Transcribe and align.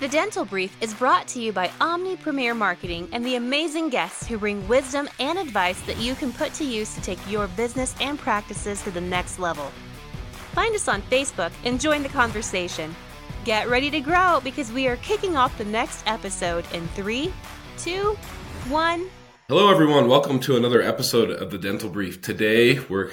The 0.00 0.08
Dental 0.08 0.46
Brief 0.46 0.74
is 0.80 0.94
brought 0.94 1.28
to 1.28 1.42
you 1.42 1.52
by 1.52 1.70
Omni 1.78 2.16
Premier 2.16 2.54
Marketing 2.54 3.06
and 3.12 3.22
the 3.22 3.34
amazing 3.34 3.90
guests 3.90 4.26
who 4.26 4.38
bring 4.38 4.66
wisdom 4.66 5.10
and 5.18 5.38
advice 5.38 5.78
that 5.82 5.98
you 5.98 6.14
can 6.14 6.32
put 6.32 6.54
to 6.54 6.64
use 6.64 6.94
to 6.94 7.02
take 7.02 7.18
your 7.30 7.48
business 7.48 7.94
and 8.00 8.18
practices 8.18 8.82
to 8.84 8.90
the 8.90 9.00
next 9.02 9.38
level. 9.38 9.70
Find 10.54 10.74
us 10.74 10.88
on 10.88 11.02
Facebook 11.02 11.52
and 11.66 11.78
join 11.78 12.02
the 12.02 12.08
conversation. 12.08 12.96
Get 13.44 13.68
ready 13.68 13.90
to 13.90 14.00
grow 14.00 14.40
because 14.42 14.72
we 14.72 14.88
are 14.88 14.96
kicking 14.96 15.36
off 15.36 15.58
the 15.58 15.66
next 15.66 16.02
episode 16.06 16.64
in 16.72 16.88
three, 16.88 17.30
two, 17.76 18.16
one. 18.70 19.06
Hello, 19.48 19.70
everyone. 19.70 20.08
Welcome 20.08 20.40
to 20.40 20.56
another 20.56 20.80
episode 20.80 21.28
of 21.30 21.50
the 21.50 21.58
Dental 21.58 21.90
Brief. 21.90 22.22
Today, 22.22 22.78
we're 22.78 23.10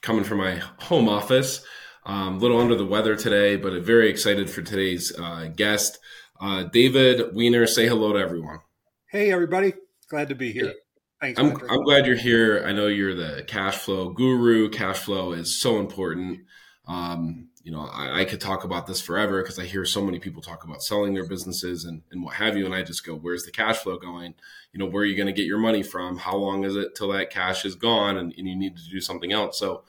coming 0.00 0.24
from 0.24 0.38
my 0.38 0.62
home 0.78 1.06
office. 1.06 1.62
Um, 2.06 2.36
a 2.36 2.38
little 2.38 2.58
under 2.58 2.74
the 2.74 2.86
weather 2.86 3.14
today, 3.14 3.56
but 3.56 3.74
very 3.82 4.08
excited 4.08 4.48
for 4.48 4.62
today's 4.62 5.12
uh, 5.18 5.50
guest, 5.54 5.98
uh, 6.40 6.64
David 6.64 7.34
Wiener. 7.34 7.66
Say 7.66 7.86
hello 7.86 8.12
to 8.12 8.18
everyone. 8.18 8.60
Hey, 9.06 9.30
everybody. 9.30 9.74
Glad 10.08 10.28
to 10.30 10.34
be 10.34 10.52
here. 10.52 10.74
Thanks. 11.20 11.38
I'm, 11.38 11.56
I'm 11.68 11.84
glad 11.84 12.06
you're 12.06 12.16
here. 12.16 12.64
I 12.66 12.72
know 12.72 12.86
you're 12.86 13.14
the 13.14 13.44
cash 13.46 13.76
flow 13.76 14.10
guru. 14.10 14.70
Cash 14.70 15.00
flow 15.00 15.32
is 15.32 15.60
so 15.60 15.78
important. 15.78 16.40
Um, 16.86 17.48
you 17.62 17.70
know, 17.72 17.82
I, 17.82 18.20
I, 18.20 18.24
could 18.24 18.40
talk 18.40 18.64
about 18.64 18.86
this 18.86 19.02
forever 19.02 19.42
because 19.42 19.58
I 19.58 19.64
hear 19.64 19.84
so 19.84 20.02
many 20.02 20.18
people 20.18 20.40
talk 20.40 20.64
about 20.64 20.82
selling 20.82 21.12
their 21.12 21.28
businesses 21.28 21.84
and, 21.84 22.02
and 22.10 22.24
what 22.24 22.34
have 22.34 22.56
you. 22.56 22.64
And 22.64 22.74
I 22.74 22.82
just 22.82 23.04
go, 23.04 23.14
where's 23.14 23.44
the 23.44 23.50
cash 23.50 23.76
flow 23.76 23.98
going? 23.98 24.34
You 24.72 24.78
know, 24.78 24.86
where 24.86 25.02
are 25.02 25.06
you 25.06 25.14
going 25.14 25.26
to 25.26 25.32
get 25.32 25.46
your 25.46 25.58
money 25.58 25.82
from? 25.82 26.16
How 26.16 26.36
long 26.36 26.64
is 26.64 26.74
it 26.74 26.94
till 26.96 27.12
that 27.12 27.30
cash 27.30 27.64
is 27.66 27.74
gone 27.74 28.16
and, 28.16 28.32
and 28.36 28.48
you 28.48 28.56
need 28.56 28.76
to 28.78 28.90
do 28.90 29.00
something 29.00 29.30
else? 29.30 29.58
So, 29.58 29.82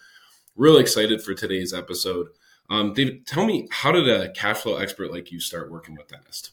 really 0.56 0.82
excited 0.82 1.24
for 1.24 1.34
today's 1.34 1.74
episode. 1.74 2.28
Um, 2.72 2.94
David, 2.94 3.28
tell 3.28 3.46
me, 3.46 3.68
how 3.70 3.92
did 3.92 4.08
a 4.08 4.32
cash 4.32 4.60
flow 4.60 4.78
expert 4.78 5.12
like 5.12 5.30
you 5.30 5.42
start 5.42 5.70
working 5.70 5.94
with 5.94 6.08
dentists? 6.08 6.52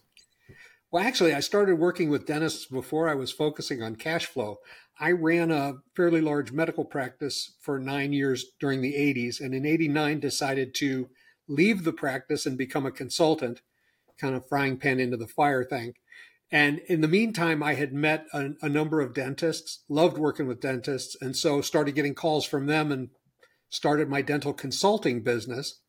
Well, 0.91 1.05
actually, 1.05 1.33
I 1.33 1.39
started 1.39 1.79
working 1.79 2.11
with 2.11 2.27
dentists 2.27 2.67
before 2.67 3.09
I 3.09 3.15
was 3.15 3.31
focusing 3.31 3.85
on 3.85 3.95
cash 3.95 4.27
flow. 4.27 4.57
I 4.99 5.13
ran 5.13 5.53
a 5.53 5.75
fairly 5.95 6.21
large 6.21 6.51
medical 6.51 6.85
practice 6.85 7.55
for 7.61 7.79
nine 7.79 8.13
years 8.13 8.47
during 8.59 8.81
the 8.81 8.95
80s, 8.95 9.41
and 9.41 9.55
in 9.55 9.65
89 9.65 10.19
decided 10.19 10.75
to 10.77 11.09
leave 11.47 11.85
the 11.85 11.93
practice 11.93 12.47
and 12.47 12.59
become 12.59 12.85
a 12.85 12.91
consultant, 12.91 13.61
kind 14.21 14.35
of 14.35 14.49
frying 14.49 14.77
pan 14.77 14.99
into 14.99 15.17
the 15.17 15.29
fire 15.29 15.63
thing. 15.63 15.93
And 16.51 16.81
in 16.89 17.01
the 17.01 17.07
meantime, 17.07 17.63
I 17.63 17.75
had 17.75 17.93
met 17.93 18.27
a, 18.33 18.55
a 18.61 18.69
number 18.69 19.01
of 19.01 19.15
dentists, 19.15 19.85
loved 19.89 20.19
working 20.19 20.49
with 20.49 20.61
dentists, 20.61 21.17
and 21.21 21.37
so 21.37 21.61
started 21.61 21.95
getting 21.95 22.17
calls 22.17 22.45
from 22.45 22.67
them 22.67 22.91
and 22.91 23.11
started 23.71 24.09
my 24.09 24.21
dental 24.21 24.53
consulting 24.53 25.23
business. 25.23 25.81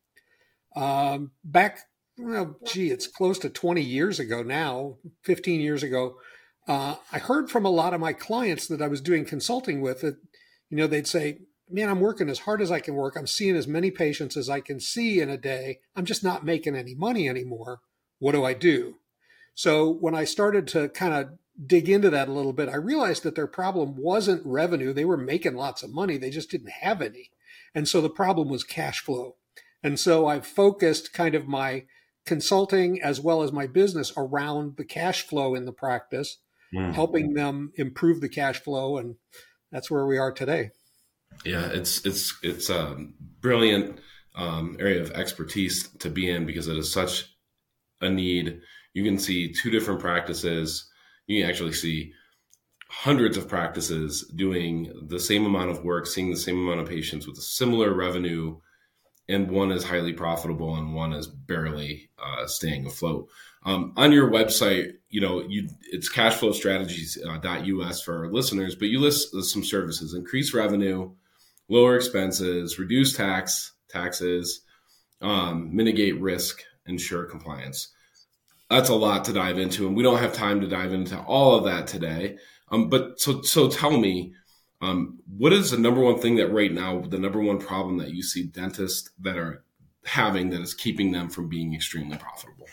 Um, 0.75 1.31
back, 1.43 1.79
well, 2.17 2.57
gee, 2.65 2.91
it's 2.91 3.07
close 3.07 3.39
to 3.39 3.49
20 3.49 3.81
years 3.81 4.19
ago 4.19 4.43
now, 4.43 4.97
15 5.23 5.61
years 5.61 5.83
ago. 5.83 6.15
Uh, 6.67 6.95
I 7.11 7.19
heard 7.19 7.49
from 7.49 7.65
a 7.65 7.69
lot 7.69 7.93
of 7.93 7.99
my 7.99 8.13
clients 8.13 8.67
that 8.67 8.81
I 8.81 8.87
was 8.87 9.01
doing 9.01 9.25
consulting 9.25 9.81
with 9.81 10.01
that, 10.01 10.17
you 10.69 10.77
know, 10.77 10.87
they'd 10.87 11.07
say, 11.07 11.39
man, 11.69 11.89
I'm 11.89 11.99
working 11.99 12.29
as 12.29 12.39
hard 12.39 12.61
as 12.61 12.71
I 12.71 12.79
can 12.79 12.95
work. 12.95 13.15
I'm 13.15 13.27
seeing 13.27 13.55
as 13.55 13.67
many 13.67 13.91
patients 13.91 14.35
as 14.35 14.49
I 14.49 14.59
can 14.59 14.79
see 14.79 15.19
in 15.19 15.29
a 15.29 15.37
day. 15.37 15.79
I'm 15.95 16.05
just 16.05 16.23
not 16.23 16.45
making 16.45 16.75
any 16.75 16.95
money 16.95 17.29
anymore. 17.29 17.79
What 18.19 18.33
do 18.33 18.43
I 18.43 18.53
do? 18.53 18.95
So 19.55 19.89
when 19.89 20.15
I 20.15 20.23
started 20.23 20.67
to 20.69 20.89
kind 20.89 21.13
of 21.13 21.37
dig 21.65 21.89
into 21.89 22.09
that 22.09 22.27
a 22.27 22.33
little 22.33 22.53
bit, 22.53 22.69
I 22.69 22.75
realized 22.75 23.23
that 23.23 23.35
their 23.35 23.47
problem 23.47 23.95
wasn't 23.97 24.45
revenue. 24.45 24.93
They 24.93 25.05
were 25.05 25.17
making 25.17 25.55
lots 25.55 25.83
of 25.83 25.93
money. 25.93 26.17
They 26.17 26.29
just 26.29 26.49
didn't 26.49 26.71
have 26.81 27.01
any. 27.01 27.31
And 27.75 27.87
so 27.87 28.01
the 28.01 28.09
problem 28.09 28.49
was 28.49 28.63
cash 28.63 29.01
flow. 29.01 29.35
And 29.83 29.99
so 29.99 30.27
I've 30.27 30.45
focused 30.45 31.13
kind 31.13 31.35
of 31.35 31.47
my 31.47 31.85
consulting 32.25 33.01
as 33.01 33.19
well 33.19 33.41
as 33.41 33.51
my 33.51 33.65
business 33.65 34.11
around 34.17 34.77
the 34.77 34.85
cash 34.85 35.25
flow 35.25 35.55
in 35.55 35.65
the 35.65 35.71
practice, 35.71 36.37
mm. 36.73 36.93
helping 36.93 37.33
them 37.33 37.71
improve 37.75 38.21
the 38.21 38.29
cash 38.29 38.59
flow. 38.59 38.97
And 38.97 39.15
that's 39.71 39.89
where 39.89 40.05
we 40.05 40.17
are 40.17 40.31
today. 40.31 40.71
Yeah, 41.45 41.67
it's 41.67 42.05
it's 42.05 42.37
it's 42.43 42.69
a 42.69 42.97
brilliant 43.41 43.99
um, 44.35 44.77
area 44.79 45.01
of 45.01 45.11
expertise 45.11 45.87
to 45.99 46.09
be 46.09 46.29
in 46.29 46.45
because 46.45 46.67
it 46.67 46.77
is 46.77 46.91
such 46.91 47.35
a 48.01 48.09
need. 48.09 48.59
You 48.93 49.03
can 49.03 49.19
see 49.19 49.53
two 49.53 49.69
different 49.69 49.99
practices. 49.99 50.89
You 51.27 51.41
can 51.41 51.49
actually 51.49 51.73
see 51.73 52.13
hundreds 52.89 53.37
of 53.37 53.47
practices 53.47 54.29
doing 54.35 54.91
the 55.07 55.19
same 55.19 55.45
amount 55.45 55.69
of 55.69 55.83
work, 55.83 56.07
seeing 56.07 56.31
the 56.31 56.37
same 56.37 56.57
amount 56.57 56.81
of 56.81 56.89
patients 56.89 57.27
with 57.27 57.37
a 57.37 57.41
similar 57.41 57.93
revenue, 57.93 58.57
and 59.29 59.49
one 59.51 59.71
is 59.71 59.83
highly 59.83 60.11
profitable 60.11 60.75
and 60.75 60.93
one 60.93 61.13
is 61.13 61.27
barely 61.27 62.09
uh, 62.21 62.47
staying 62.47 62.87
afloat. 62.87 63.29
Um, 63.63 63.93
on 63.95 64.11
your 64.11 64.29
website, 64.29 64.93
you 65.09 65.21
know, 65.21 65.41
you 65.47 65.69
it's 65.91 66.11
cashflowstrategies.us 66.11 68.01
uh, 68.01 68.03
for 68.03 68.17
our 68.25 68.31
listeners, 68.31 68.75
but 68.75 68.87
you 68.87 68.99
list 68.99 69.35
some 69.43 69.63
services: 69.63 70.13
increase 70.13 70.53
revenue, 70.53 71.11
lower 71.67 71.95
expenses, 71.95 72.79
reduce 72.79 73.13
tax 73.15 73.73
taxes, 73.89 74.61
um, 75.21 75.75
mitigate 75.75 76.19
risk, 76.19 76.63
ensure 76.87 77.25
compliance. 77.25 77.89
That's 78.69 78.89
a 78.89 78.95
lot 78.95 79.25
to 79.25 79.33
dive 79.33 79.59
into, 79.59 79.87
and 79.87 79.95
we 79.95 80.03
don't 80.03 80.19
have 80.19 80.33
time 80.33 80.61
to 80.61 80.67
dive 80.67 80.93
into 80.93 81.19
all 81.19 81.55
of 81.55 81.65
that 81.65 81.87
today. 81.87 82.37
Um, 82.71 82.89
but 82.89 83.19
so 83.19 83.41
so 83.41 83.69
tell 83.69 83.97
me, 83.99 84.33
um, 84.81 85.19
what 85.37 85.51
is 85.51 85.71
the 85.71 85.77
number 85.77 86.01
one 86.01 86.19
thing 86.19 86.35
that 86.37 86.51
right 86.51 86.71
now, 86.71 87.01
the 87.01 87.19
number 87.19 87.41
one 87.41 87.59
problem 87.59 87.97
that 87.97 88.11
you 88.11 88.23
see 88.23 88.43
dentists 88.43 89.09
that 89.19 89.37
are 89.37 89.63
having 90.05 90.49
that 90.51 90.61
is 90.61 90.73
keeping 90.73 91.11
them 91.11 91.29
from 91.29 91.49
being 91.49 91.73
extremely 91.73 92.17
profitable? 92.17 92.67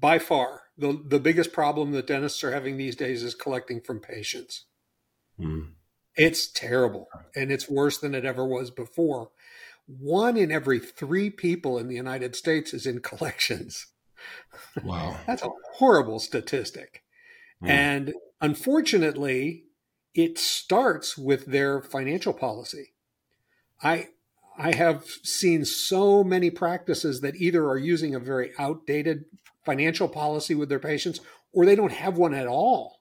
By 0.00 0.18
far, 0.18 0.62
the 0.76 1.00
the 1.06 1.20
biggest 1.20 1.52
problem 1.52 1.92
that 1.92 2.06
dentists 2.06 2.42
are 2.44 2.52
having 2.52 2.76
these 2.76 2.96
days 2.96 3.22
is 3.22 3.34
collecting 3.34 3.80
from 3.80 4.00
patients. 4.00 4.64
Mm. 5.40 5.72
It's 6.16 6.50
terrible, 6.50 7.08
and 7.34 7.52
it's 7.52 7.70
worse 7.70 7.98
than 7.98 8.14
it 8.14 8.24
ever 8.24 8.44
was 8.44 8.70
before. 8.70 9.30
One 9.86 10.36
in 10.36 10.50
every 10.50 10.80
three 10.80 11.30
people 11.30 11.78
in 11.78 11.88
the 11.88 11.94
United 11.94 12.36
States 12.36 12.74
is 12.74 12.84
in 12.84 13.00
collections. 13.00 13.86
Wow, 14.82 15.16
that's 15.26 15.42
a 15.42 15.50
horrible 15.76 16.18
statistic. 16.18 17.04
Mm. 17.62 17.68
And 17.68 18.14
Unfortunately, 18.40 19.64
it 20.14 20.38
starts 20.38 21.16
with 21.16 21.46
their 21.46 21.80
financial 21.82 22.32
policy. 22.32 22.92
I 23.82 24.08
I 24.58 24.74
have 24.74 25.04
seen 25.22 25.64
so 25.64 26.24
many 26.24 26.50
practices 26.50 27.20
that 27.20 27.36
either 27.36 27.68
are 27.68 27.78
using 27.78 28.14
a 28.14 28.20
very 28.20 28.52
outdated 28.58 29.24
financial 29.64 30.08
policy 30.08 30.54
with 30.54 30.68
their 30.68 30.80
patients 30.80 31.20
or 31.52 31.64
they 31.64 31.76
don't 31.76 31.92
have 31.92 32.18
one 32.18 32.34
at 32.34 32.48
all. 32.48 32.98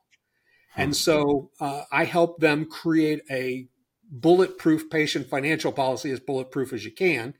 And 0.76 0.96
so 0.96 1.50
uh, 1.60 1.84
I 1.92 2.04
help 2.04 2.40
them 2.40 2.66
create 2.66 3.22
a 3.32 3.68
bulletproof 4.12 4.90
patient 4.92 5.28
financial 5.28 5.72
policy, 5.72 6.12
as 6.12 6.20
bulletproof 6.20 6.72
as 6.72 6.86
you 6.86 6.92
can, 6.92 7.34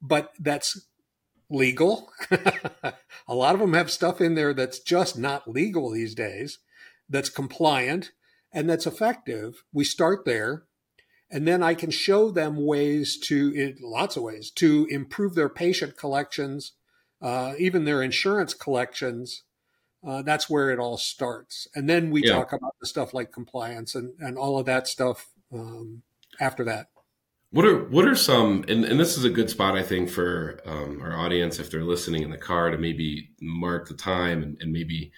but 0.00 0.32
that's 0.38 0.86
legal. 1.50 2.08
a 2.30 3.34
lot 3.34 3.54
of 3.54 3.60
them 3.60 3.74
have 3.74 3.90
stuff 3.90 4.20
in 4.20 4.36
there 4.36 4.54
that's 4.54 4.78
just 4.78 5.18
not 5.18 5.50
legal 5.50 5.90
these 5.90 6.14
days 6.14 6.58
that's 7.08 7.28
compliant 7.28 8.12
and 8.54 8.70
that's 8.70 8.86
effective. 8.86 9.64
We 9.72 9.84
start 9.84 10.24
there. 10.24 10.62
And 11.30 11.48
then 11.48 11.62
I 11.62 11.74
can 11.74 11.90
show 11.90 12.30
them 12.30 12.64
ways 12.64 13.18
to, 13.24 13.74
lots 13.82 14.16
of 14.16 14.22
ways, 14.22 14.50
to 14.52 14.86
improve 14.88 15.34
their 15.34 15.48
patient 15.48 15.96
collections, 15.96 16.72
uh, 17.20 17.54
even 17.58 17.84
their 17.84 18.02
insurance 18.02 18.54
collections. 18.54 19.42
Uh, 20.06 20.22
that's 20.22 20.48
where 20.48 20.70
it 20.70 20.78
all 20.78 20.96
starts. 20.96 21.66
And 21.74 21.88
then 21.88 22.10
we 22.10 22.22
yeah. 22.24 22.34
talk 22.34 22.52
about 22.52 22.76
the 22.80 22.86
stuff 22.86 23.12
like 23.12 23.32
compliance 23.32 23.96
and, 23.96 24.12
and 24.20 24.38
all 24.38 24.58
of 24.58 24.66
that 24.66 24.86
stuff 24.86 25.30
um, 25.52 26.02
after 26.40 26.62
that. 26.64 26.88
What 27.50 27.64
are 27.64 27.84
what 27.84 28.08
are 28.08 28.16
some 28.16 28.64
and, 28.66 28.84
and 28.84 28.98
this 28.98 29.16
is 29.16 29.24
a 29.24 29.30
good 29.30 29.48
spot 29.48 29.76
I 29.76 29.84
think 29.84 30.10
for 30.10 30.58
um, 30.66 31.00
our 31.00 31.16
audience 31.16 31.60
if 31.60 31.70
they're 31.70 31.84
listening 31.84 32.24
in 32.24 32.30
the 32.30 32.36
car 32.36 32.70
to 32.70 32.76
maybe 32.76 33.30
mark 33.40 33.86
the 33.86 33.94
time 33.94 34.42
and, 34.42 34.56
and 34.60 34.72
maybe 34.72 35.12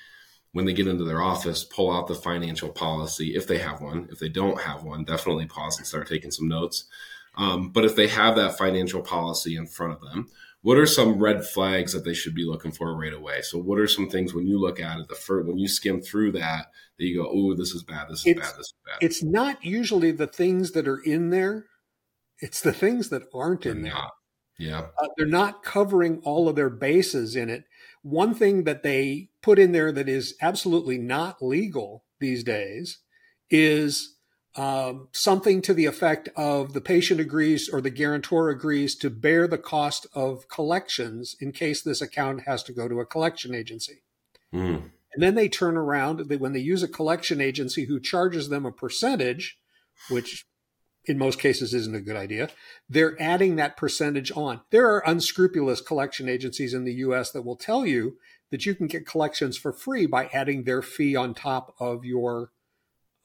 when 0.57 0.65
they 0.65 0.73
get 0.73 0.87
into 0.87 1.05
their 1.05 1.21
office, 1.21 1.65
pull 1.65 1.95
out 1.95 2.07
the 2.07 2.15
financial 2.15 2.71
policy 2.71 3.37
if 3.37 3.47
they 3.47 3.59
have 3.59 3.83
one. 3.83 4.09
If 4.11 4.21
they 4.21 4.31
don't 4.31 4.59
have 4.63 4.85
one, 4.85 5.05
definitely 5.05 5.45
pause 5.45 5.77
and 5.77 5.87
start 5.87 6.09
taking 6.09 6.31
some 6.31 6.49
notes. 6.49 6.87
Um, 7.37 7.69
but 7.69 7.85
if 7.85 7.95
they 7.95 8.09
have 8.09 8.37
that 8.37 8.57
financial 8.57 9.03
policy 9.03 9.55
in 9.55 9.67
front 9.67 9.93
of 9.93 10.01
them, 10.01 10.29
what 10.63 10.79
are 10.79 10.87
some 10.87 11.19
red 11.19 11.45
flags 11.45 11.93
that 11.93 12.07
they 12.07 12.15
should 12.15 12.35
be 12.35 12.47
looking 12.47 12.73
for 12.73 12.97
right 12.97 13.13
away? 13.13 13.43
So, 13.43 13.59
what 13.59 13.79
are 13.79 13.87
some 13.87 14.09
things 14.09 14.33
when 14.33 14.47
you 14.47 14.59
look 14.59 14.81
at 14.81 14.99
it, 14.99 15.09
the 15.09 15.15
first, 15.15 15.47
when 15.47 15.59
you 15.59 15.69
skim 15.69 16.01
through 16.01 16.33
that, 16.33 16.69
that 16.99 17.05
you 17.05 17.23
go, 17.23 17.31
"Oh, 17.31 17.55
this 17.55 17.73
is 17.73 17.83
bad. 17.83 18.09
This 18.09 18.21
is 18.21 18.29
it's, 18.29 18.41
bad. 18.41 18.59
This 18.59 18.67
is 18.69 18.75
bad." 18.87 18.97
It's 19.03 19.23
not 19.23 19.63
usually 19.63 20.11
the 20.11 20.27
things 20.27 20.73
that 20.73 20.89
are 20.89 21.01
in 21.01 21.29
there; 21.29 21.67
it's 22.39 22.63
the 22.63 22.73
things 22.73 23.11
that 23.11 23.25
aren't 23.35 23.65
they're 23.65 23.73
in 23.73 23.83
there. 23.83 23.93
Yeah, 24.59 24.87
uh, 24.99 25.09
they're 25.19 25.27
not 25.27 25.63
covering 25.63 26.23
all 26.25 26.49
of 26.49 26.57
their 26.57 26.71
bases 26.71 27.37
in 27.37 27.51
it. 27.51 27.65
One 28.03 28.35
thing 28.35 28.65
that 28.65 28.83
they 28.83 29.31
put 29.43 29.59
in 29.59 29.73
there 29.73 29.93
that 29.93 30.09
is 30.09 30.35
absolutely 30.41 30.99
not 30.99 31.43
legal 31.43 32.05
these 32.21 32.45
days 32.45 32.99
is 33.51 34.17
um, 34.57 35.09
something 35.13 35.61
to 35.63 35.75
the 35.75 35.85
effect 35.85 36.29
of 36.35 36.73
the 36.73 36.81
patient 36.81 37.21
agrees 37.21 37.69
or 37.69 37.81
the 37.81 37.91
guarantor 37.91 38.49
agrees 38.49 38.97
to 38.97 39.11
bear 39.11 39.47
the 39.47 39.59
cost 39.59 40.07
of 40.15 40.49
collections 40.49 41.37
in 41.41 41.53
case 41.53 41.83
this 41.83 42.01
account 42.01 42.43
has 42.47 42.63
to 42.65 42.73
go 42.73 42.89
to 42.89 43.01
a 43.01 43.07
collection 43.07 43.55
agency. 43.55 44.03
Mm. 44.55 44.91
And 45.13 45.23
then 45.23 45.35
they 45.35 45.49
turn 45.49 45.77
around 45.77 46.29
they, 46.29 46.37
when 46.37 46.53
they 46.53 46.61
use 46.61 46.83
a 46.83 46.89
collection 46.89 47.41
agency 47.41 47.85
who 47.85 48.01
charges 48.01 48.49
them 48.49 48.65
a 48.65 48.73
percentage, 48.73 49.59
which 50.09 50.47
in 51.07 51.19
most 51.19 51.39
cases 51.39 51.73
isn't 51.73 51.95
a 51.95 52.01
good 52.01 52.17
idea. 52.17 52.51
They're 52.89 53.21
adding 53.21 53.57
that 53.57 53.77
percentage 53.77 54.33
on. 54.33 54.61
There 54.71 54.91
are 54.91 55.03
unscrupulous 55.07 55.81
collection 55.81 56.29
agencies 56.29 56.75
in 56.75 56.85
the 56.85 56.95
US 56.95 57.31
that 57.31 57.45
will 57.45 57.57
tell 57.57 57.87
you 57.87 58.17
that 58.51 58.67
you 58.67 58.75
can 58.75 58.87
get 58.87 59.07
collections 59.07 59.57
for 59.57 59.73
free 59.73 60.07
by 60.07 60.27
adding 60.33 60.65
their 60.65 60.83
fee 60.83 61.17
on 61.17 61.35
top 61.35 61.75
of 61.81 62.05
your 62.05 62.51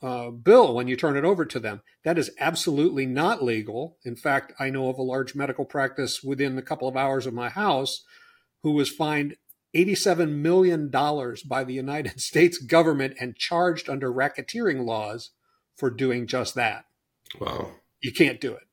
uh, 0.02 0.32
bill 0.32 0.74
when 0.74 0.88
you 0.88 0.96
turn 0.96 1.16
it 1.16 1.26
over 1.26 1.46
to 1.46 1.60
them. 1.60 1.82
That 2.04 2.18
is 2.18 2.32
absolutely 2.40 3.06
not 3.06 3.44
legal. 3.44 3.98
In 4.04 4.16
fact, 4.16 4.54
I 4.60 4.70
know 4.70 4.90
of 4.90 4.98
a 4.98 5.04
large 5.04 5.36
medical 5.36 5.66
practice 5.66 6.24
within 6.24 6.58
a 6.58 6.64
couple 6.64 6.88
of 6.88 6.98
hours 6.98 7.26
of 7.26 7.34
my 7.34 7.50
house 7.50 8.04
who 8.64 8.72
was 8.72 8.90
fined 8.90 9.36
$87 9.76 10.36
million 10.36 10.90
by 10.90 11.64
the 11.64 11.74
United 11.74 12.20
States 12.20 12.58
government 12.58 13.16
and 13.20 13.36
charged 13.36 13.90
under 13.90 14.12
racketeering 14.12 14.86
laws 14.86 15.32
for 15.76 15.90
doing 15.90 16.28
just 16.28 16.56
that. 16.56 16.86
Wow. 17.40 17.72
You 18.02 18.12
can't 18.12 18.42
do 18.42 18.54
it. 18.54 18.64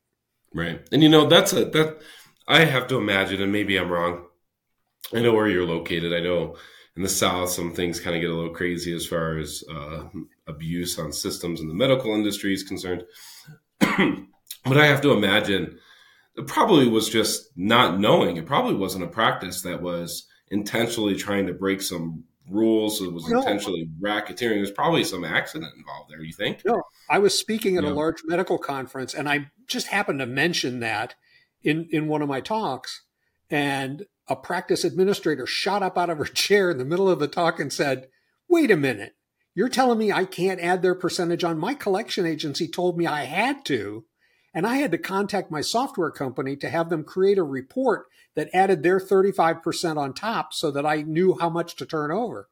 Right. 0.53 0.81
And 0.91 1.03
you 1.03 1.09
know, 1.09 1.27
that's 1.27 1.53
a, 1.53 1.65
that 1.65 1.99
I 2.47 2.65
have 2.65 2.87
to 2.87 2.97
imagine, 2.97 3.41
and 3.41 3.51
maybe 3.51 3.77
I'm 3.77 3.89
wrong. 3.89 4.25
I 5.13 5.21
know 5.21 5.33
where 5.33 5.47
you're 5.47 5.65
located. 5.65 6.13
I 6.13 6.19
know 6.19 6.57
in 6.95 7.03
the 7.03 7.09
South, 7.09 7.49
some 7.49 7.73
things 7.73 7.99
kind 7.99 8.15
of 8.15 8.21
get 8.21 8.29
a 8.29 8.35
little 8.35 8.53
crazy 8.53 8.93
as 8.93 9.05
far 9.05 9.37
as 9.37 9.63
uh, 9.71 10.03
abuse 10.47 10.97
on 10.99 11.11
systems 11.11 11.61
in 11.61 11.67
the 11.67 11.73
medical 11.73 12.13
industry 12.13 12.53
is 12.53 12.63
concerned. 12.63 13.03
but 13.79 14.77
I 14.77 14.87
have 14.87 15.01
to 15.01 15.11
imagine 15.11 15.77
it 16.35 16.47
probably 16.47 16.87
was 16.87 17.09
just 17.09 17.49
not 17.55 17.99
knowing. 17.99 18.37
It 18.37 18.45
probably 18.45 18.75
wasn't 18.75 19.03
a 19.03 19.07
practice 19.07 19.61
that 19.61 19.81
was 19.81 20.27
intentionally 20.49 21.15
trying 21.15 21.47
to 21.47 21.53
break 21.53 21.81
some 21.81 22.23
rules. 22.49 23.01
It 23.01 23.13
was 23.13 23.27
no. 23.27 23.39
intentionally 23.39 23.89
racketeering. 24.01 24.55
There's 24.55 24.71
probably 24.71 25.03
some 25.03 25.23
accident 25.23 25.73
involved 25.77 26.11
there. 26.11 26.21
You 26.21 26.33
think? 26.33 26.61
No, 26.65 26.81
I 27.09 27.19
was 27.19 27.37
speaking 27.37 27.77
at 27.77 27.83
yeah. 27.83 27.91
a 27.91 27.93
large 27.93 28.21
medical 28.25 28.57
conference, 28.57 29.13
and 29.13 29.29
I 29.29 29.51
just 29.67 29.87
happened 29.87 30.19
to 30.19 30.25
mention 30.25 30.79
that 30.79 31.15
in 31.63 31.87
in 31.91 32.07
one 32.07 32.21
of 32.21 32.29
my 32.29 32.41
talks, 32.41 33.03
and 33.49 34.05
a 34.27 34.35
practice 34.35 34.83
administrator 34.83 35.45
shot 35.45 35.83
up 35.83 35.97
out 35.97 36.09
of 36.09 36.17
her 36.17 36.25
chair 36.25 36.69
in 36.71 36.77
the 36.77 36.85
middle 36.85 37.09
of 37.09 37.19
the 37.19 37.27
talk 37.27 37.59
and 37.59 37.71
said, 37.71 38.07
"Wait 38.47 38.71
a 38.71 38.77
minute." 38.77 39.15
You're 39.55 39.67
telling 39.67 39.97
me 39.97 40.11
I 40.11 40.23
can't 40.23 40.61
add 40.61 40.81
their 40.81 40.95
percentage 40.95 41.43
on? 41.43 41.57
My 41.57 41.73
collection 41.73 42.25
agency 42.25 42.67
told 42.67 42.97
me 42.97 43.05
I 43.05 43.25
had 43.25 43.65
to. 43.65 44.05
And 44.53 44.65
I 44.65 44.77
had 44.77 44.91
to 44.91 44.97
contact 44.97 45.51
my 45.51 45.61
software 45.61 46.11
company 46.11 46.55
to 46.57 46.69
have 46.69 46.89
them 46.89 47.03
create 47.03 47.37
a 47.37 47.43
report 47.43 48.07
that 48.35 48.49
added 48.53 48.83
their 48.83 48.99
35% 48.99 49.97
on 49.97 50.13
top 50.13 50.53
so 50.53 50.71
that 50.71 50.85
I 50.85 51.01
knew 51.03 51.37
how 51.39 51.49
much 51.49 51.75
to 51.75 51.85
turn 51.85 52.11
over. 52.11 52.49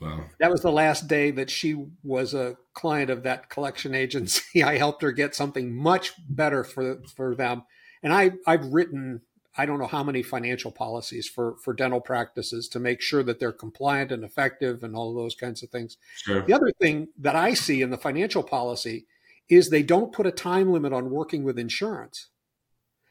Wow. 0.00 0.24
That 0.38 0.50
was 0.50 0.60
the 0.60 0.72
last 0.72 1.08
day 1.08 1.30
that 1.32 1.50
she 1.50 1.86
was 2.02 2.34
a 2.34 2.56
client 2.72 3.10
of 3.10 3.22
that 3.22 3.48
collection 3.48 3.94
agency. 3.94 4.62
I 4.64 4.76
helped 4.76 5.02
her 5.02 5.12
get 5.12 5.34
something 5.34 5.74
much 5.74 6.12
better 6.28 6.64
for 6.64 7.00
for 7.14 7.34
them. 7.34 7.64
And 8.02 8.12
I 8.12 8.32
I've 8.46 8.66
written 8.66 9.22
I 9.56 9.66
don't 9.66 9.78
know 9.78 9.86
how 9.86 10.02
many 10.02 10.22
financial 10.22 10.72
policies 10.72 11.28
for 11.28 11.56
for 11.62 11.72
dental 11.72 12.00
practices 12.00 12.68
to 12.70 12.80
make 12.80 13.00
sure 13.00 13.22
that 13.22 13.38
they're 13.38 13.52
compliant 13.52 14.10
and 14.10 14.24
effective 14.24 14.82
and 14.82 14.96
all 14.96 15.14
those 15.14 15.34
kinds 15.34 15.62
of 15.62 15.70
things. 15.70 15.96
Sure. 16.16 16.42
The 16.42 16.52
other 16.52 16.72
thing 16.80 17.08
that 17.18 17.36
I 17.36 17.54
see 17.54 17.80
in 17.80 17.90
the 17.90 17.96
financial 17.96 18.42
policy 18.42 19.06
is 19.48 19.68
they 19.68 19.82
don't 19.82 20.12
put 20.12 20.26
a 20.26 20.32
time 20.32 20.72
limit 20.72 20.92
on 20.92 21.10
working 21.10 21.44
with 21.44 21.58
insurance. 21.58 22.30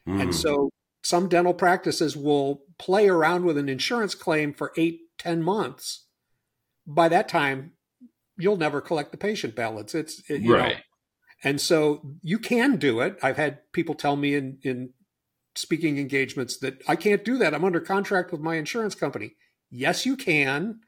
Mm. 0.07 0.21
And 0.21 0.35
so 0.35 0.69
some 1.03 1.29
dental 1.29 1.53
practices 1.53 2.17
will 2.17 2.63
play 2.79 3.07
around 3.07 3.45
with 3.45 3.57
an 3.57 3.69
insurance 3.69 4.15
claim 4.15 4.53
for 4.53 4.71
eight, 4.77 4.99
ten 5.17 5.43
months. 5.43 6.07
By 6.87 7.07
that 7.09 7.29
time, 7.29 7.73
you'll 8.37 8.57
never 8.57 8.81
collect 8.81 9.11
the 9.11 9.17
patient 9.17 9.55
balance. 9.55 9.93
It's 9.93 10.21
it, 10.29 10.47
right. 10.49 10.75
Know, 10.75 10.81
and 11.43 11.61
so 11.61 12.15
you 12.21 12.39
can 12.39 12.77
do 12.77 12.99
it. 13.01 13.17
I've 13.21 13.37
had 13.37 13.59
people 13.73 13.95
tell 13.95 14.15
me 14.15 14.33
in, 14.33 14.57
in 14.63 14.93
speaking 15.55 15.97
engagements 15.97 16.57
that 16.59 16.81
I 16.87 16.95
can't 16.95 17.23
do 17.23 17.37
that. 17.37 17.53
I'm 17.53 17.65
under 17.65 17.79
contract 17.79 18.31
with 18.31 18.41
my 18.41 18.55
insurance 18.55 18.95
company. 18.95 19.35
Yes, 19.69 20.05
you 20.05 20.15
can. 20.17 20.79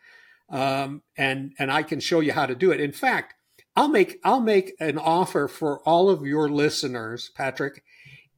Um, 0.50 1.02
and, 1.18 1.54
and 1.60 1.72
I 1.72 1.84
can 1.84 2.00
show 2.00 2.20
you 2.20 2.32
how 2.34 2.46
to 2.46 2.56
do 2.56 2.72
it. 2.72 2.80
In 2.80 2.92
fact, 2.92 3.35
I'll 3.76 3.90
make 3.90 4.20
I'll 4.24 4.40
make 4.40 4.74
an 4.80 4.98
offer 4.98 5.48
for 5.48 5.80
all 5.82 6.10
of 6.10 6.26
your 6.26 6.50
listeners, 6.50 7.30
Patrick. 7.36 7.84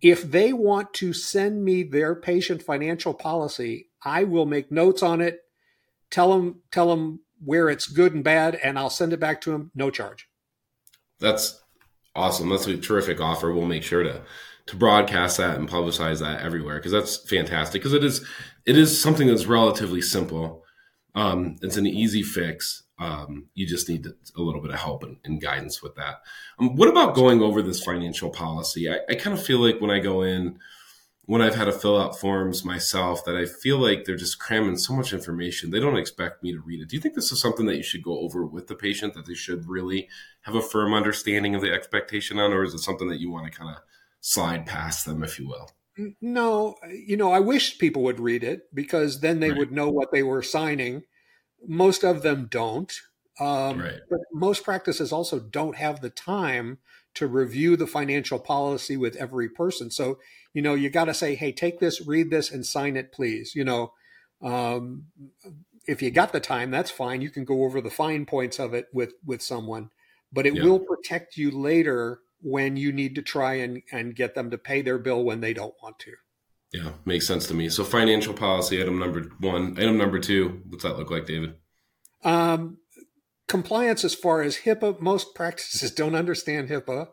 If 0.01 0.23
they 0.23 0.53
want 0.53 0.93
to 0.95 1.13
send 1.13 1.63
me 1.63 1.83
their 1.83 2.15
patient 2.15 2.63
financial 2.63 3.13
policy, 3.13 3.89
I 4.03 4.23
will 4.23 4.45
make 4.45 4.71
notes 4.71 5.03
on 5.03 5.21
it. 5.21 5.41
Tell 6.09 6.31
them 6.31 6.61
tell 6.71 6.89
them 6.89 7.21
where 7.43 7.69
it's 7.69 7.87
good 7.87 8.13
and 8.13 8.23
bad, 8.23 8.55
and 8.55 8.79
I'll 8.79 8.89
send 8.89 9.13
it 9.13 9.19
back 9.19 9.41
to 9.41 9.51
them, 9.51 9.71
no 9.75 9.91
charge. 9.91 10.27
That's 11.19 11.61
awesome. 12.15 12.49
That's 12.49 12.65
a 12.65 12.77
terrific 12.77 13.21
offer. 13.21 13.53
We'll 13.53 13.65
make 13.65 13.83
sure 13.83 14.03
to 14.03 14.23
to 14.67 14.75
broadcast 14.75 15.37
that 15.37 15.57
and 15.57 15.69
publicize 15.69 16.19
that 16.19 16.41
everywhere 16.41 16.77
because 16.77 16.91
that's 16.91 17.29
fantastic. 17.29 17.81
Because 17.81 17.93
it 17.93 18.03
is 18.03 18.25
it 18.65 18.77
is 18.77 18.99
something 18.99 19.27
that's 19.27 19.45
relatively 19.45 20.01
simple. 20.01 20.63
Um, 21.13 21.57
it's 21.61 21.77
an 21.77 21.87
easy 21.87 22.21
fix 22.21 22.83
um, 22.99 23.47
you 23.53 23.67
just 23.67 23.87
need 23.89 24.07
a 24.07 24.41
little 24.41 24.61
bit 24.61 24.71
of 24.71 24.79
help 24.79 25.03
and, 25.03 25.17
and 25.23 25.41
guidance 25.41 25.83
with 25.83 25.95
that. 25.95 26.21
Um, 26.59 26.75
what 26.75 26.89
about 26.89 27.15
going 27.15 27.41
over 27.41 27.61
this 27.61 27.83
financial 27.83 28.29
policy? 28.29 28.89
I, 28.89 28.99
I 29.09 29.15
kind 29.15 29.37
of 29.37 29.43
feel 29.43 29.59
like 29.59 29.79
when 29.79 29.91
I 29.91 29.99
go 29.99 30.23
in, 30.23 30.59
when 31.25 31.41
I've 31.41 31.55
had 31.55 31.65
to 31.65 31.73
fill 31.73 31.99
out 31.99 32.17
forms 32.17 32.63
myself, 32.63 33.25
that 33.25 33.35
I 33.35 33.45
feel 33.45 33.77
like 33.77 34.05
they're 34.05 34.15
just 34.15 34.39
cramming 34.39 34.77
so 34.77 34.93
much 34.93 35.13
information. 35.13 35.69
They 35.69 35.79
don't 35.79 35.97
expect 35.97 36.41
me 36.41 36.53
to 36.53 36.61
read 36.61 36.81
it. 36.81 36.89
Do 36.89 36.95
you 36.95 37.01
think 37.01 37.15
this 37.15 37.31
is 37.31 37.41
something 37.41 37.65
that 37.65 37.75
you 37.75 37.83
should 37.83 38.01
go 38.01 38.19
over 38.19 38.45
with 38.45 38.67
the 38.67 38.75
patient 38.75 39.13
that 39.13 39.25
they 39.25 39.33
should 39.33 39.67
really 39.67 40.07
have 40.43 40.55
a 40.55 40.61
firm 40.61 40.93
understanding 40.93 41.53
of 41.53 41.61
the 41.61 41.71
expectation 41.71 42.39
on, 42.39 42.53
or 42.53 42.63
is 42.63 42.73
it 42.73 42.79
something 42.79 43.09
that 43.09 43.19
you 43.19 43.29
want 43.29 43.51
to 43.51 43.57
kind 43.57 43.75
of 43.75 43.83
slide 44.21 44.65
past 44.65 45.05
them, 45.05 45.21
if 45.21 45.37
you 45.37 45.47
will? 45.47 45.69
No, 46.21 46.75
you 46.89 47.17
know, 47.17 47.31
I 47.31 47.39
wish 47.39 47.77
people 47.77 48.03
would 48.03 48.19
read 48.19 48.43
it 48.43 48.73
because 48.73 49.19
then 49.19 49.39
they 49.39 49.49
right. 49.49 49.57
would 49.57 49.71
know 49.71 49.89
what 49.89 50.11
they 50.11 50.23
were 50.23 50.43
signing 50.43 51.03
most 51.65 52.03
of 52.03 52.21
them 52.21 52.47
don't. 52.49 52.93
Um, 53.39 53.79
right. 53.79 53.99
But 54.09 54.21
most 54.33 54.63
practices 54.63 55.11
also 55.11 55.39
don't 55.39 55.75
have 55.75 56.01
the 56.01 56.09
time 56.09 56.79
to 57.13 57.27
review 57.27 57.75
the 57.75 57.87
financial 57.87 58.39
policy 58.39 58.97
with 58.97 59.15
every 59.15 59.49
person. 59.49 59.91
So, 59.91 60.17
you 60.53 60.61
know, 60.61 60.73
you 60.73 60.89
got 60.89 61.05
to 61.05 61.13
say, 61.13 61.35
hey, 61.35 61.51
take 61.51 61.79
this, 61.79 62.05
read 62.05 62.31
this, 62.31 62.51
and 62.51 62.65
sign 62.65 62.97
it, 62.97 63.11
please. 63.11 63.53
You 63.55 63.63
know, 63.63 63.93
um, 64.41 65.05
if 65.87 66.01
you 66.01 66.11
got 66.11 66.31
the 66.33 66.39
time, 66.39 66.71
that's 66.71 66.91
fine. 66.91 67.21
You 67.21 67.29
can 67.29 67.45
go 67.45 67.63
over 67.63 67.81
the 67.81 67.89
fine 67.89 68.25
points 68.25 68.59
of 68.59 68.73
it 68.73 68.87
with 68.93 69.13
with 69.25 69.41
someone, 69.41 69.89
but 70.31 70.45
it 70.45 70.55
yeah. 70.55 70.63
will 70.63 70.79
protect 70.79 71.37
you 71.37 71.51
later 71.51 72.19
when 72.41 72.77
you 72.77 72.91
need 72.91 73.15
to 73.15 73.21
try 73.21 73.55
and, 73.55 73.81
and 73.91 74.15
get 74.15 74.35
them 74.35 74.51
to 74.51 74.57
pay 74.57 74.81
their 74.81 74.99
bill 74.99 75.23
when 75.23 75.41
they 75.41 75.53
don't 75.53 75.73
want 75.81 75.97
to. 75.99 76.13
Yeah, 76.73 76.91
makes 77.05 77.25
sense 77.25 77.47
to 77.47 77.53
me. 77.53 77.69
So 77.69 77.83
financial 77.83 78.33
policy 78.33 78.81
item 78.81 78.99
number 78.99 79.23
one, 79.39 79.77
item 79.77 79.97
number 79.97 80.19
two. 80.19 80.61
What's 80.67 80.83
that 80.83 80.97
look 80.97 81.09
like, 81.09 81.25
David? 81.25 81.55
Um, 82.23 82.77
compliance 83.47 84.03
as 84.03 84.13
far 84.13 84.41
as 84.41 84.57
HIPAA. 84.57 84.99
Most 84.99 85.33
practices 85.33 85.91
don't 85.91 86.15
understand 86.15 86.69
HIPAA. 86.69 87.09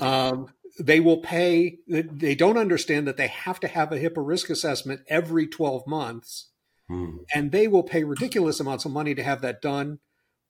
Um, 0.00 0.48
they 0.78 1.00
will 1.00 1.18
pay. 1.18 1.78
They 1.88 2.34
don't 2.34 2.58
understand 2.58 3.06
that 3.06 3.16
they 3.16 3.28
have 3.28 3.60
to 3.60 3.68
have 3.68 3.90
a 3.92 3.98
HIPAA 3.98 4.26
risk 4.26 4.50
assessment 4.50 5.00
every 5.08 5.46
twelve 5.46 5.86
months, 5.86 6.50
hmm. 6.88 7.18
and 7.34 7.52
they 7.52 7.68
will 7.68 7.82
pay 7.82 8.04
ridiculous 8.04 8.60
amounts 8.60 8.84
of 8.84 8.92
money 8.92 9.14
to 9.14 9.22
have 9.22 9.40
that 9.42 9.62
done. 9.62 9.98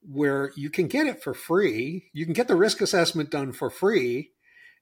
Where 0.03 0.51
you 0.55 0.69
can 0.69 0.87
get 0.87 1.05
it 1.05 1.21
for 1.21 1.33
free, 1.33 2.09
you 2.11 2.25
can 2.25 2.33
get 2.33 2.47
the 2.47 2.55
risk 2.55 2.81
assessment 2.81 3.29
done 3.29 3.51
for 3.51 3.69
free 3.69 4.31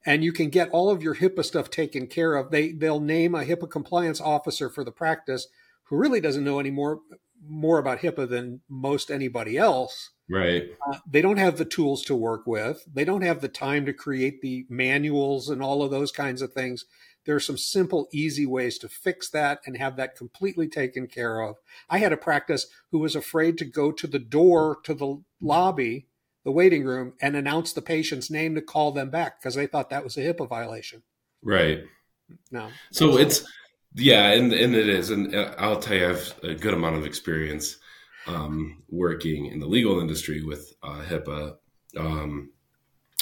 and 0.06 0.24
you 0.24 0.32
can 0.32 0.50
get 0.50 0.70
all 0.70 0.90
of 0.90 1.04
your 1.04 1.16
HIPAA 1.16 1.44
stuff 1.44 1.70
taken 1.70 2.08
care 2.08 2.36
of. 2.36 2.52
They 2.52 2.72
they'll 2.72 3.00
name 3.00 3.36
a 3.36 3.44
HIPAA 3.44 3.70
compliance 3.70 4.22
officer 4.22 4.70
for 4.70 4.84
the 4.84 4.92
practice 4.92 5.48
who 5.84 5.98
really 5.98 6.22
doesn't 6.22 6.44
know 6.44 6.60
any 6.60 6.72
more 6.72 7.00
more 7.46 7.80
about 7.80 8.00
HIPAA 8.00 8.30
than 8.30 8.62
most 8.70 9.10
anybody 9.10 9.58
else. 9.58 10.12
Right. 10.30 10.70
Uh, 10.88 11.00
they 11.10 11.22
don't 11.22 11.38
have 11.38 11.58
the 11.58 11.66
tools 11.66 12.04
to 12.04 12.16
work 12.16 12.46
with. 12.46 12.86
They 12.92 13.06
don't 13.06 13.24
have 13.24 13.42
the 13.42 13.48
time 13.48 13.86
to 13.86 13.94
create 13.94 14.42
the 14.42 14.66
manuals 14.70 15.50
and 15.50 15.62
all 15.62 15.82
of 15.82 15.90
those 15.90 16.12
kinds 16.12 16.42
of 16.42 16.54
things. 16.54 16.86
There 17.26 17.36
are 17.36 17.40
some 17.40 17.58
simple, 17.58 18.08
easy 18.12 18.46
ways 18.46 18.78
to 18.80 18.90
fix 18.90 19.30
that 19.32 19.60
and 19.66 19.78
have 19.78 19.96
that 19.98 20.16
completely 20.16 20.68
taken 20.68 21.08
care 21.08 21.42
of. 21.42 21.58
I 21.90 22.00
had 22.00 22.14
a 22.14 22.18
practice 22.18 22.68
who 22.92 23.00
was 23.00 23.16
afraid 23.16 23.58
to 23.58 23.66
go 23.66 23.92
to 23.92 24.08
the 24.08 24.20
door 24.20 24.78
to 24.84 24.94
the 24.94 25.22
lobby 25.42 26.08
the 26.44 26.52
waiting 26.52 26.84
room 26.84 27.14
and 27.22 27.36
announce 27.36 27.74
the 27.74 27.82
patient's 27.82 28.32
name 28.32 28.56
to 28.56 28.62
call 28.62 28.92
them 28.92 29.10
back 29.10 29.40
because 29.40 29.56
they 29.56 29.68
thought 29.68 29.90
that 29.90 30.04
was 30.04 30.18
a 30.18 30.22
HIPAA 30.22 30.48
violation. 30.48 31.04
Right. 31.44 31.84
No. 32.52 32.70
So 32.92 33.18
it's 33.18 33.46
yeah, 33.96 34.32
and 34.32 34.54
and 34.54 34.76
it 34.76 34.88
is, 34.88 35.10
and 35.10 35.34
uh, 35.34 35.56
I'll 35.58 35.80
tell 35.80 35.98
you, 35.98 36.06
I 36.06 36.10
have 36.10 36.40
a 36.44 36.54
good 36.54 36.74
amount 36.74 36.96
of 36.96 37.06
experience 37.06 37.78
um, 38.28 38.84
working 38.90 39.48
in 39.48 39.60
the 39.60 39.66
legal 39.66 40.00
industry 40.00 40.44
with 40.44 40.74
uh, 40.84 41.02
HIPAA. 41.08 41.56
Um, 41.98 42.52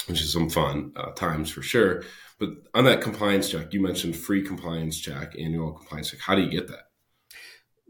which 0.08 0.22
is 0.22 0.32
some 0.32 0.48
fun 0.48 0.92
uh, 0.96 1.10
times 1.12 1.50
for 1.50 1.62
sure. 1.62 2.02
But 2.38 2.50
on 2.74 2.84
that 2.84 3.00
compliance 3.00 3.50
check, 3.50 3.72
you 3.72 3.80
mentioned 3.80 4.16
free 4.16 4.42
compliance 4.42 4.98
check, 4.98 5.34
annual 5.38 5.72
compliance 5.72 6.10
check. 6.10 6.20
How 6.20 6.34
do 6.34 6.42
you 6.42 6.50
get 6.50 6.68
that? 6.68 6.84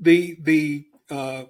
The 0.00 0.36
the 0.40 0.86
uh, 1.10 1.44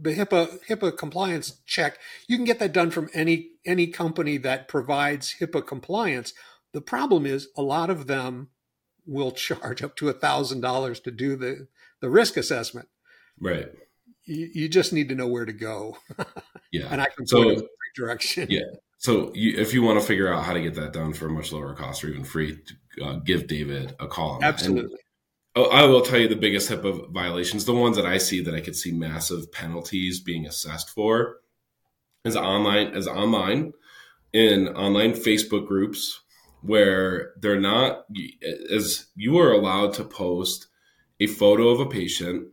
the 0.00 0.14
HIPAA 0.14 0.64
HIPAA 0.68 0.96
compliance 0.96 1.60
check, 1.66 1.98
you 2.26 2.36
can 2.36 2.44
get 2.44 2.58
that 2.58 2.72
done 2.72 2.90
from 2.90 3.10
any 3.12 3.50
any 3.66 3.86
company 3.86 4.38
that 4.38 4.68
provides 4.68 5.36
HIPAA 5.40 5.66
compliance. 5.66 6.32
The 6.72 6.80
problem 6.80 7.26
is 7.26 7.48
a 7.56 7.62
lot 7.62 7.90
of 7.90 8.06
them 8.06 8.48
will 9.06 9.32
charge 9.32 9.82
up 9.82 9.96
to 9.96 10.08
a 10.08 10.12
thousand 10.12 10.60
dollars 10.60 11.00
to 11.00 11.10
do 11.10 11.36
the 11.36 11.68
the 12.00 12.08
risk 12.10 12.36
assessment. 12.36 12.88
Right. 13.38 13.68
You, 14.24 14.48
you 14.52 14.68
just 14.68 14.92
need 14.92 15.08
to 15.08 15.14
know 15.14 15.26
where 15.26 15.44
to 15.46 15.52
go. 15.52 15.98
Yeah. 16.72 16.86
and 16.92 17.00
I 17.00 17.06
can 17.08 17.26
So- 17.26 17.42
in 17.42 17.48
the 17.48 17.62
right 17.62 17.94
direction. 17.96 18.46
Yeah. 18.48 18.60
So 18.98 19.32
you, 19.34 19.58
if 19.58 19.74
you 19.74 19.82
want 19.82 20.00
to 20.00 20.06
figure 20.06 20.32
out 20.32 20.44
how 20.44 20.52
to 20.52 20.60
get 20.60 20.74
that 20.74 20.92
done 20.92 21.14
for 21.14 21.26
a 21.26 21.30
much 21.30 21.50
lower 21.52 21.74
cost 21.74 22.04
or 22.04 22.08
even 22.10 22.22
free, 22.22 22.58
uh, 23.02 23.14
give 23.14 23.48
David 23.48 23.96
a 23.98 24.06
call. 24.06 24.38
Absolutely. 24.40 24.96
Oh, 25.56 25.64
I 25.64 25.84
will 25.84 26.02
tell 26.02 26.18
you 26.18 26.28
the 26.28 26.36
biggest 26.36 26.70
HIPAA 26.70 27.10
violations, 27.10 27.64
the 27.64 27.74
ones 27.74 27.96
that 27.96 28.06
I 28.06 28.18
see 28.18 28.40
that 28.42 28.54
I 28.54 28.60
could 28.60 28.76
see 28.76 28.92
massive 28.92 29.50
penalties 29.50 30.20
being 30.20 30.46
assessed 30.46 30.90
for, 30.90 31.38
is 32.24 32.36
online 32.36 32.88
as 32.94 33.08
online 33.08 33.72
in 34.32 34.68
online 34.68 35.12
Facebook 35.12 35.66
groups 35.66 36.20
where 36.62 37.32
they're 37.40 37.58
not 37.58 38.04
as 38.72 39.06
you 39.16 39.38
are 39.38 39.52
allowed 39.52 39.94
to 39.94 40.04
post 40.04 40.68
a 41.18 41.26
photo 41.26 41.68
of 41.68 41.80
a 41.80 41.86
patient 41.86 42.48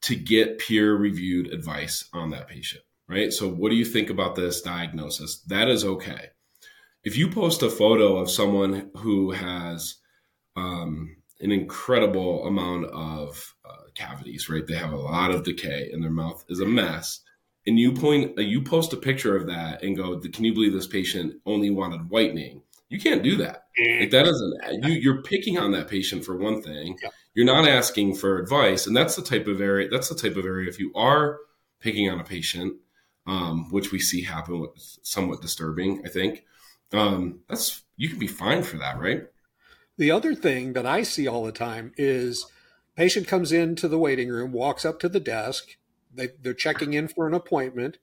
to 0.00 0.16
get 0.16 0.58
peer 0.58 0.94
reviewed 0.94 1.52
advice 1.52 2.08
on 2.12 2.30
that 2.30 2.48
patient, 2.48 2.82
right? 3.08 3.32
So 3.32 3.48
what 3.48 3.70
do 3.70 3.76
you 3.76 3.84
think 3.84 4.10
about 4.10 4.34
this 4.34 4.62
diagnosis? 4.62 5.42
That 5.46 5.68
is 5.68 5.84
okay. 5.84 6.30
If 7.04 7.16
you 7.16 7.28
post 7.28 7.62
a 7.62 7.70
photo 7.70 8.16
of 8.16 8.30
someone 8.30 8.90
who 8.96 9.32
has 9.32 9.96
um, 10.56 11.16
an 11.42 11.52
incredible 11.52 12.46
amount 12.46 12.86
of 12.86 13.54
uh, 13.64 13.88
cavities, 13.94 14.48
right? 14.48 14.66
They 14.66 14.76
have 14.76 14.92
a 14.92 14.96
lot 14.96 15.30
of 15.30 15.44
decay 15.44 15.90
and 15.92 16.02
their 16.02 16.10
mouth 16.10 16.44
is 16.48 16.60
a 16.60 16.66
mess. 16.66 17.20
And 17.66 17.78
you 17.78 17.92
point, 17.92 18.38
uh, 18.38 18.42
you 18.42 18.62
post 18.62 18.92
a 18.92 18.96
picture 18.96 19.36
of 19.36 19.46
that 19.46 19.82
and 19.82 19.96
go, 19.96 20.18
"Can 20.18 20.44
you 20.44 20.54
believe 20.54 20.72
this 20.72 20.86
patient 20.86 21.34
only 21.46 21.70
wanted 21.70 22.10
whitening?" 22.10 22.62
You 22.88 22.98
can't 23.00 23.22
do 23.22 23.36
that. 23.36 23.64
Like 24.00 24.10
that 24.10 24.24
doesn't. 24.24 24.84
You, 24.84 24.92
you're 24.92 25.22
picking 25.22 25.58
on 25.58 25.72
that 25.72 25.88
patient 25.88 26.24
for 26.24 26.36
one 26.36 26.60
thing. 26.60 26.98
Yeah. 27.02 27.08
You're 27.34 27.46
not 27.46 27.66
asking 27.66 28.16
for 28.16 28.38
advice, 28.38 28.86
and 28.86 28.96
that's 28.96 29.16
the 29.16 29.22
type 29.22 29.46
of 29.46 29.60
area. 29.60 29.88
That's 29.88 30.08
the 30.08 30.14
type 30.14 30.36
of 30.36 30.44
area. 30.44 30.68
If 30.68 30.78
you 30.78 30.92
are 30.94 31.38
picking 31.80 32.10
on 32.10 32.20
a 32.20 32.24
patient, 32.24 32.76
um, 33.26 33.70
which 33.70 33.92
we 33.92 33.98
see 33.98 34.22
happen, 34.22 34.66
somewhat 35.02 35.40
disturbing, 35.40 36.02
I 36.04 36.08
think. 36.08 36.44
Um, 36.92 37.40
that's 37.48 37.82
you 37.96 38.08
can 38.08 38.18
be 38.18 38.26
fined 38.26 38.66
for 38.66 38.76
that, 38.78 38.98
right? 38.98 39.22
The 39.98 40.10
other 40.10 40.34
thing 40.34 40.72
that 40.72 40.86
I 40.86 41.02
see 41.02 41.26
all 41.26 41.44
the 41.44 41.52
time 41.52 41.92
is 41.96 42.46
patient 42.96 43.26
comes 43.26 43.52
into 43.52 43.88
the 43.88 43.98
waiting 43.98 44.28
room, 44.28 44.52
walks 44.52 44.84
up 44.84 44.98
to 45.00 45.08
the 45.08 45.20
desk, 45.20 45.76
they, 46.14 46.28
they're 46.40 46.54
checking 46.54 46.92
in 46.92 47.08
for 47.08 47.26
an 47.26 47.34
appointment, 47.34 47.98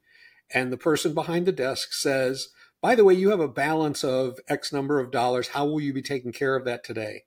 and 0.53 0.71
the 0.71 0.77
person 0.77 1.13
behind 1.13 1.45
the 1.45 1.51
desk 1.51 1.93
says, 1.93 2.49
"By 2.81 2.95
the 2.95 3.03
way, 3.03 3.13
you 3.13 3.29
have 3.29 3.39
a 3.39 3.47
balance 3.47 4.03
of 4.03 4.39
X 4.47 4.73
number 4.73 4.99
of 4.99 5.11
dollars. 5.11 5.49
How 5.49 5.65
will 5.65 5.81
you 5.81 5.93
be 5.93 6.01
taking 6.01 6.31
care 6.31 6.55
of 6.55 6.65
that 6.65 6.83
today?" 6.83 7.23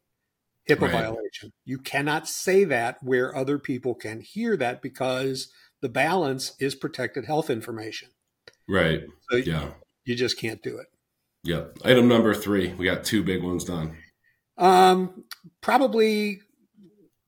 HIPAA 0.68 0.80
Right. 0.80 0.92
violation. 0.92 1.52
You 1.64 1.78
cannot 1.78 2.28
say 2.28 2.64
that 2.64 3.02
where 3.02 3.34
other 3.34 3.58
people 3.58 3.94
can 3.94 4.20
hear 4.20 4.56
that 4.56 4.80
because 4.82 5.52
the 5.80 5.88
balance 5.88 6.52
is 6.60 6.74
protected 6.74 7.24
health 7.24 7.50
information. 7.50 8.10
Right. 8.68 9.02
So 9.30 9.36
Yeah. 9.36 9.74
you 10.04 10.14
just 10.14 10.38
can't 10.38 10.62
do 10.62 10.78
it. 10.78 10.86
Yep. 11.44 11.78
Item 11.84 12.06
number 12.08 12.32
three. 12.34 12.72
We 12.74 12.84
got 12.84 13.04
two 13.04 13.24
big 13.24 13.42
ones 13.42 13.64
done. 13.64 13.96
Um, 14.58 15.24
probably 15.60 16.42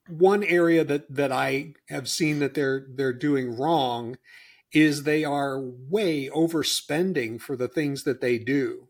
one 0.08 0.44
area 0.44 0.84
that 0.84 1.12
that 1.14 1.32
I 1.32 1.74
have 1.88 2.08
seen 2.08 2.38
that 2.40 2.54
they're 2.54 2.86
they're 2.94 3.12
doing 3.12 3.56
wrong 3.56 4.18
is 4.72 5.04
they 5.04 5.24
are 5.24 5.60
way 5.60 6.28
overspending 6.30 7.40
for 7.40 7.56
the 7.56 7.68
things 7.68 8.04
that 8.04 8.20
they 8.20 8.38
do, 8.38 8.88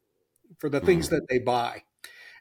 for 0.59 0.69
the 0.71 0.81
things 0.81 1.09
Mhm. 1.09 1.11
that 1.11 1.27
they 1.29 1.39
buy. 1.39 1.85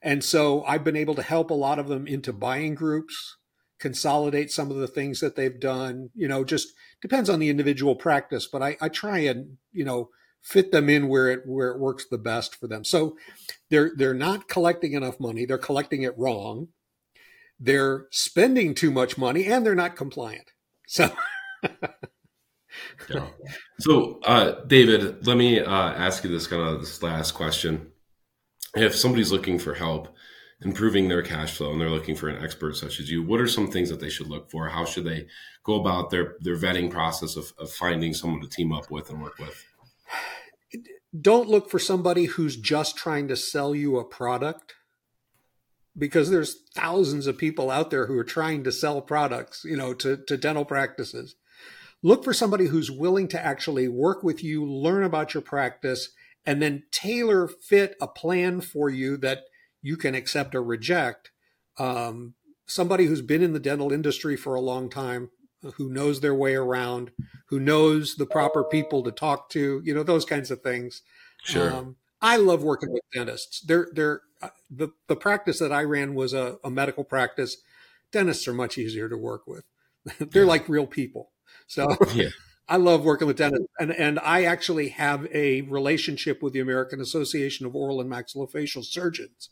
And 0.02 0.24
so 0.24 0.64
I've 0.66 0.84
been 0.84 0.96
able 0.96 1.16
to 1.16 1.24
help 1.24 1.50
a 1.52 1.56
lot 1.56 1.80
of 1.80 1.88
them 1.88 2.08
into 2.08 2.34
buying 2.34 2.76
groups, 2.76 3.38
consolidate 3.80 4.52
some 4.52 4.72
of 4.72 4.78
the 4.78 4.88
things 4.88 5.20
that 5.22 5.36
they've 5.36 5.60
done. 5.60 6.10
You 6.16 6.28
know, 6.28 6.44
just 6.44 6.74
depends 7.02 7.30
on 7.30 7.40
the 7.40 7.50
individual 7.50 7.96
practice, 7.96 8.48
but 8.48 8.62
I, 8.64 8.78
I 8.82 8.90
try 8.90 9.20
and, 9.20 9.58
you 9.72 9.86
know, 9.86 10.10
fit 10.44 10.72
them 10.72 10.90
in 10.90 11.08
where 11.08 11.32
it 11.32 11.42
where 11.46 11.70
it 11.70 11.80
works 11.80 12.06
the 12.06 12.18
best 12.18 12.56
for 12.56 12.68
them. 12.68 12.84
So 12.84 13.18
they're 13.70 13.92
they're 13.96 14.14
not 14.14 14.48
collecting 14.48 14.94
enough 14.94 15.20
money, 15.20 15.46
they're 15.46 15.58
collecting 15.58 16.04
it 16.04 16.18
wrong. 16.18 16.68
They're 17.60 18.08
spending 18.12 18.76
too 18.76 18.92
much 18.92 19.18
money 19.18 19.46
and 19.46 19.66
they're 19.66 19.74
not 19.74 19.96
compliant. 19.96 20.52
So 20.86 21.12
Yeah. 23.10 23.28
So, 23.80 24.20
uh, 24.24 24.64
David, 24.66 25.28
let 25.28 25.36
me 25.36 25.60
uh, 25.60 25.70
ask 25.70 26.24
you 26.24 26.30
this 26.30 26.48
kind 26.48 26.62
of 26.62 26.80
this 26.80 27.04
last 27.04 27.32
question. 27.32 27.92
If 28.76 28.96
somebody's 28.96 29.32
looking 29.32 29.60
for 29.60 29.74
help 29.74 30.16
improving 30.62 31.10
their 31.10 31.22
cash 31.22 31.58
flow 31.58 31.72
and 31.72 31.82
they're 31.82 31.90
looking 31.90 32.16
for 32.16 32.30
an 32.30 32.42
expert 32.42 32.78
such 32.78 33.00
as 33.00 33.10
you, 33.10 33.24
what 33.24 33.42
are 33.42 33.48
some 33.48 33.70
things 33.70 33.90
that 33.90 34.00
they 34.00 34.10
should 34.10 34.28
look 34.28 34.50
for? 34.50 34.70
How 34.70 34.86
should 34.86 35.04
they 35.04 35.28
go 35.64 35.82
about 35.82 36.12
their 36.12 36.36
their 36.40 36.56
vetting 36.56 36.90
process 36.90 37.36
of, 37.36 37.52
of 37.58 37.72
finding 37.72 38.14
someone 38.14 38.42
to 38.42 38.48
team 38.48 38.72
up 38.72 38.90
with 38.90 39.10
and 39.10 39.22
work 39.22 39.38
with? 39.38 39.66
Don't 41.20 41.50
look 41.50 41.70
for 41.70 41.80
somebody 41.80 42.26
who's 42.26 42.56
just 42.56 42.98
trying 42.98 43.28
to 43.28 43.36
sell 43.36 43.76
you 43.76 43.98
a 43.98 44.04
product 44.04 44.74
because 45.98 46.30
there's 46.30 46.56
thousands 46.76 47.28
of 47.28 47.38
people 47.38 47.70
out 47.70 47.92
there 47.92 48.08
who 48.08 48.18
are 48.18 48.24
trying 48.24 48.64
to 48.64 48.72
sell 48.72 49.02
products, 49.02 49.64
you 49.64 49.78
know, 49.78 49.94
to, 49.94 50.18
to 50.28 50.38
dental 50.38 50.66
practices. 50.66 51.36
Look 52.02 52.24
for 52.24 52.34
somebody 52.34 52.66
who's 52.68 52.92
willing 52.92 53.28
to 53.30 53.44
actually 53.44 53.88
work 53.88 54.24
with 54.24 54.44
you, 54.44 54.66
learn 54.66 55.04
about 55.04 55.34
your 55.34 55.44
practice, 55.44 56.10
and 56.46 56.62
then 56.62 56.84
tailor 56.92 57.48
fit 57.48 57.96
a 58.02 58.08
plan 58.08 58.60
for 58.60 58.90
you 58.90 59.16
that 59.18 59.44
you 59.82 59.96
can 59.96 60.16
accept 60.16 60.56
or 60.56 60.64
reject. 60.64 61.32
Um, 61.78 62.34
somebody 62.66 63.06
who's 63.06 63.22
been 63.22 63.42
in 63.42 63.54
the 63.54 63.60
dental 63.60 63.94
industry 63.94 64.36
for 64.36 64.56
a 64.56 64.62
long 64.62 64.90
time, 64.90 65.30
who 65.76 65.90
knows 65.90 66.22
their 66.22 66.34
way 66.36 66.56
around, 66.56 67.12
who 67.48 67.60
knows 67.60 68.16
the 68.16 68.26
proper 68.26 68.64
people 68.64 69.04
to 69.04 69.12
talk 69.12 69.50
to, 69.50 69.82
you 69.84 69.94
know, 69.94 70.04
those 70.04 70.26
kinds 70.26 70.52
of 70.52 70.62
things. 70.62 71.02
Sure. 71.44 71.74
Um, 71.74 71.96
I 72.22 72.38
love 72.38 72.64
working 72.64 72.92
with 72.92 73.04
dentists. 73.14 73.62
They're 73.62 73.88
they're 73.94 74.22
uh, 74.42 74.50
the 74.70 74.90
the 75.08 75.16
practice 75.16 75.60
that 75.60 75.72
I 75.74 75.84
ran 75.84 76.16
was 76.16 76.34
a, 76.34 76.58
a 76.64 76.70
medical 76.70 77.04
practice. 77.04 77.58
Dentists 78.12 78.48
are 78.48 78.54
much 78.54 78.78
easier 78.78 79.10
to 79.10 79.18
work 79.18 79.48
with. 79.48 79.64
they're 80.20 80.44
Yeah. 80.44 80.48
like 80.48 80.70
real 80.70 80.88
people. 80.88 81.32
So 81.68 81.88
yeah. 82.14 82.30
I 82.70 82.78
love 82.78 83.04
working 83.04 83.28
with 83.28 83.38
dentists, 83.38 83.68
and 83.78 83.92
and 83.92 84.20
I 84.20 84.46
actually 84.46 84.90
have 84.90 85.28
a 85.34 85.62
relationship 85.62 86.42
with 86.42 86.54
the 86.54 86.62
American 86.62 87.02
Association 87.02 87.66
of 87.66 87.76
Oral 87.76 88.00
and 88.00 88.10
Maxillofacial 88.10 88.86
Surgeons 88.86 89.50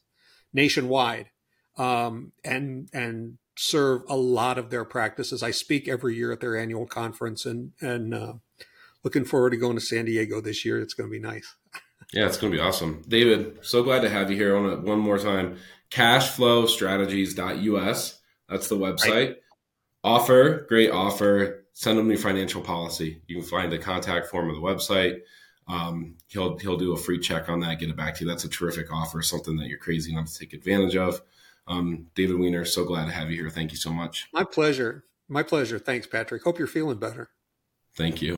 nationwide, 0.53 1.29
um, 1.77 2.31
and 2.43 2.89
and 2.93 3.37
serve 3.57 4.03
a 4.09 4.15
lot 4.15 4.57
of 4.57 4.69
their 4.69 4.85
practices. 4.85 5.43
I 5.43 5.51
speak 5.51 5.87
every 5.87 6.15
year 6.15 6.31
at 6.31 6.39
their 6.39 6.57
annual 6.57 6.85
conference, 6.85 7.45
and 7.45 7.71
and 7.81 8.13
uh, 8.13 8.33
looking 9.03 9.25
forward 9.25 9.49
to 9.51 9.57
going 9.57 9.75
to 9.75 9.81
San 9.81 10.05
Diego 10.05 10.41
this 10.41 10.65
year. 10.65 10.81
It's 10.81 10.93
going 10.93 11.09
to 11.09 11.13
be 11.13 11.19
nice. 11.19 11.55
Yeah, 12.13 12.25
it's 12.25 12.37
going 12.37 12.51
to 12.51 12.57
be 12.57 12.61
awesome. 12.61 13.05
David, 13.07 13.59
so 13.61 13.83
glad 13.83 14.01
to 14.01 14.09
have 14.09 14.29
you 14.29 14.35
here 14.35 14.57
on 14.57 14.69
it 14.69 14.81
one 14.81 14.99
more 14.99 15.17
time. 15.17 15.55
Cashflowstrategies.us. 15.91 18.19
That's 18.49 18.67
the 18.67 18.75
website. 18.75 19.37
Offer, 20.03 20.65
great 20.67 20.91
offer. 20.91 21.63
Send 21.71 21.97
them 21.97 22.09
your 22.09 22.19
financial 22.19 22.61
policy. 22.61 23.21
You 23.27 23.37
can 23.37 23.45
find 23.45 23.71
the 23.71 23.77
contact 23.77 24.27
form 24.27 24.49
on 24.49 24.55
the 24.55 24.61
website. 24.61 25.21
Um, 25.69 26.17
he'll 26.27 26.57
he'll 26.57 26.75
do 26.75 26.91
a 26.91 26.97
free 26.97 27.19
check 27.19 27.47
on 27.47 27.61
that, 27.61 27.79
get 27.79 27.89
it 27.89 27.95
back 27.95 28.15
to 28.15 28.25
you. 28.25 28.29
That's 28.29 28.43
a 28.43 28.49
terrific 28.49 28.91
offer, 28.91 29.21
something 29.21 29.55
that 29.57 29.67
you're 29.67 29.79
crazy 29.79 30.11
enough 30.11 30.33
to 30.33 30.39
take 30.39 30.51
advantage 30.53 30.97
of. 30.97 31.21
Um, 31.67 32.07
David 32.15 32.37
Wiener, 32.37 32.65
so 32.65 32.83
glad 32.83 33.05
to 33.05 33.11
have 33.11 33.29
you 33.29 33.37
here. 33.37 33.49
Thank 33.49 33.71
you 33.71 33.77
so 33.77 33.91
much. 33.91 34.27
My 34.33 34.43
pleasure. 34.43 35.05
My 35.27 35.43
pleasure. 35.43 35.79
Thanks, 35.79 36.07
Patrick. 36.07 36.43
Hope 36.43 36.59
you're 36.59 36.67
feeling 36.67 36.97
better. 36.97 37.29
Thank 37.95 38.21
you. 38.21 38.35